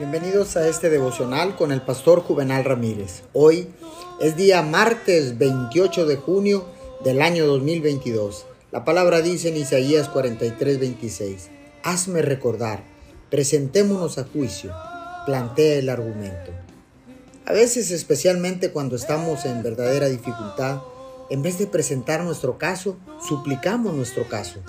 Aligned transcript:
Bienvenidos 0.00 0.56
a 0.56 0.66
este 0.66 0.88
devocional 0.88 1.56
con 1.56 1.72
el 1.72 1.82
pastor 1.82 2.22
Juvenal 2.22 2.64
Ramírez. 2.64 3.22
Hoy 3.34 3.68
es 4.18 4.34
día 4.34 4.62
martes 4.62 5.36
28 5.36 6.06
de 6.06 6.16
junio 6.16 6.64
del 7.04 7.20
año 7.20 7.46
2022. 7.46 8.46
La 8.72 8.86
palabra 8.86 9.20
dice 9.20 9.50
en 9.50 9.58
Isaías 9.58 10.08
43, 10.08 10.80
26, 10.80 11.50
Hazme 11.82 12.22
recordar, 12.22 12.82
presentémonos 13.28 14.16
a 14.16 14.24
juicio, 14.24 14.72
plantea 15.26 15.74
el 15.74 15.90
argumento. 15.90 16.50
A 17.44 17.52
veces, 17.52 17.90
especialmente 17.90 18.70
cuando 18.70 18.96
estamos 18.96 19.44
en 19.44 19.62
verdadera 19.62 20.08
dificultad, 20.08 20.80
en 21.28 21.42
vez 21.42 21.58
de 21.58 21.66
presentar 21.66 22.24
nuestro 22.24 22.56
caso, 22.56 22.96
suplicamos 23.28 23.92
nuestro 23.92 24.26
caso. 24.26 24.60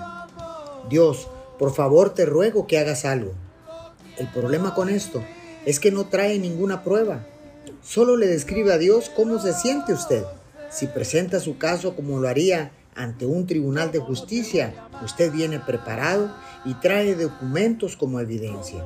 Dios, 0.90 1.30
por 1.58 1.74
favor 1.74 2.14
te 2.14 2.26
ruego 2.26 2.68
que 2.68 2.80
hagas 2.80 3.06
algo. 3.06 3.32
El 4.22 4.28
problema 4.28 4.76
con 4.76 4.88
esto 4.88 5.24
es 5.66 5.80
que 5.80 5.90
no 5.90 6.06
trae 6.06 6.38
ninguna 6.38 6.84
prueba. 6.84 7.26
Solo 7.82 8.18
le 8.18 8.28
describe 8.28 8.72
a 8.72 8.78
Dios 8.78 9.10
cómo 9.16 9.40
se 9.40 9.52
siente 9.52 9.94
usted. 9.94 10.24
Si 10.70 10.86
presenta 10.86 11.40
su 11.40 11.58
caso 11.58 11.96
como 11.96 12.20
lo 12.20 12.30
haría 12.30 12.72
ante 12.94 13.26
un 13.26 13.48
tribunal 13.48 13.92
de 13.92 13.98
justicia, 13.98 14.76
usted 15.04 15.32
viene 15.32 15.60
preparado 15.60 16.32
y 16.66 16.76
trae 16.76 17.16
documentos 17.16 17.98
como 17.98 18.20
evidencia. 18.20 18.86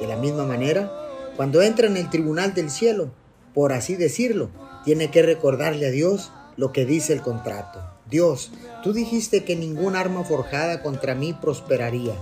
De 0.00 0.08
la 0.08 0.16
misma 0.16 0.44
manera, 0.44 0.90
cuando 1.36 1.62
entra 1.62 1.86
en 1.86 1.96
el 1.96 2.10
tribunal 2.10 2.52
del 2.52 2.68
cielo, 2.68 3.12
por 3.54 3.72
así 3.72 3.94
decirlo, 3.94 4.50
tiene 4.84 5.12
que 5.12 5.22
recordarle 5.22 5.86
a 5.86 5.92
Dios 5.92 6.32
lo 6.56 6.72
que 6.72 6.86
dice 6.86 7.12
el 7.12 7.22
contrato. 7.22 7.84
Dios, 8.10 8.50
tú 8.82 8.92
dijiste 8.92 9.44
que 9.44 9.54
ningún 9.54 9.94
arma 9.94 10.24
forjada 10.24 10.82
contra 10.82 11.14
mí 11.14 11.34
prosperaría. 11.40 12.16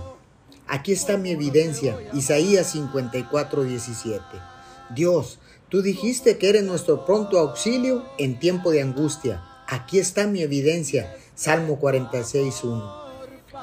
Aquí 0.67 0.93
está 0.93 1.17
mi 1.17 1.29
evidencia, 1.29 1.97
Isaías 2.13 2.71
54, 2.71 3.63
17. 3.63 4.23
Dios, 4.95 5.37
tú 5.69 5.83
dijiste 5.83 6.37
que 6.37 6.49
eres 6.49 6.63
nuestro 6.63 7.05
pronto 7.05 7.37
auxilio 7.37 8.03
en 8.17 8.39
tiempo 8.39 8.71
de 8.71 8.81
angustia. 8.81 9.43
Aquí 9.67 9.99
está 9.99 10.25
mi 10.25 10.41
evidencia, 10.41 11.15
Salmo 11.35 11.77
46, 11.79 12.63
1. 12.63 12.93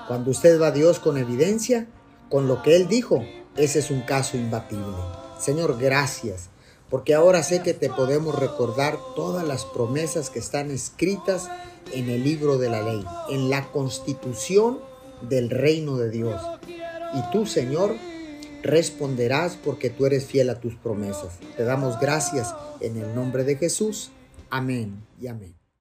Cuando 0.06 0.30
usted 0.30 0.60
va 0.60 0.68
a 0.68 0.72
Dios 0.72 1.00
con 1.00 1.16
evidencia, 1.16 1.88
con 2.28 2.46
lo 2.46 2.62
que 2.62 2.76
Él 2.76 2.86
dijo, 2.86 3.24
ese 3.56 3.80
es 3.80 3.90
un 3.90 4.02
caso 4.02 4.36
imbatible. 4.36 4.96
Señor, 5.40 5.78
gracias, 5.78 6.50
porque 6.88 7.14
ahora 7.14 7.42
sé 7.42 7.62
que 7.62 7.74
te 7.74 7.90
podemos 7.90 8.38
recordar 8.38 8.96
todas 9.16 9.46
las 9.46 9.64
promesas 9.64 10.30
que 10.30 10.38
están 10.38 10.70
escritas 10.70 11.50
en 11.92 12.08
el 12.08 12.22
libro 12.22 12.58
de 12.58 12.70
la 12.70 12.82
ley, 12.82 13.04
en 13.28 13.50
la 13.50 13.72
constitución 13.72 14.78
del 15.20 15.50
reino 15.50 15.96
de 15.96 16.10
Dios. 16.10 16.40
Y 17.14 17.30
tú, 17.30 17.46
Señor, 17.46 17.96
responderás 18.62 19.56
porque 19.56 19.90
tú 19.90 20.06
eres 20.06 20.26
fiel 20.26 20.50
a 20.50 20.60
tus 20.60 20.74
promesas. 20.76 21.38
Te 21.56 21.64
damos 21.64 21.98
gracias 22.00 22.54
en 22.80 22.96
el 22.96 23.14
nombre 23.14 23.44
de 23.44 23.56
Jesús. 23.56 24.10
Amén 24.50 25.04
y 25.20 25.26
amén. 25.26 25.61